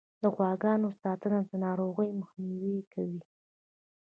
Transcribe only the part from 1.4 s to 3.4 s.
د ناروغیو مخنیوی کوي.